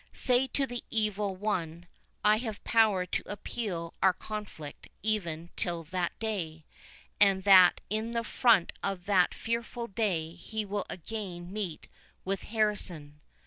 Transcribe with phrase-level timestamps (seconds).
[0.13, 1.85] Say to the Evil One,
[2.25, 6.65] I have power to appeal our conflict even till that day,
[7.19, 11.87] and that in the front of that fearful day he will again meet
[12.25, 13.21] with Harrison.